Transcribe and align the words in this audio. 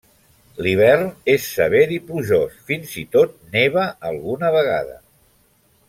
L'hivern 0.67 1.03
és 1.33 1.45
sever 1.57 1.83
i 1.97 1.99
plujós, 2.09 2.55
fins 2.71 2.95
i 3.03 3.05
tot 3.17 3.37
neva 3.59 3.85
alguna 4.13 4.51
vegada. 4.59 4.99